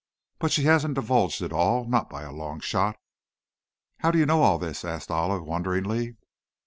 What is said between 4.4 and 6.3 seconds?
all this?" asked Olive, wonderingly.